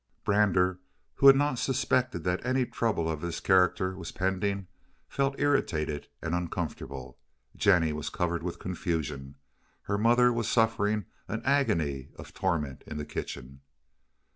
[0.23, 0.79] Brander,
[1.17, 4.65] who had not suspected that any trouble of this character was pending,
[5.07, 7.19] felt irritated and uncomfortable.
[7.55, 9.35] Jennie was covered with confusion.
[9.83, 13.61] Her mother was suffering an agony of torment in the kitchen.